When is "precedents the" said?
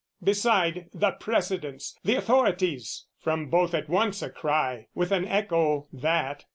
1.11-2.15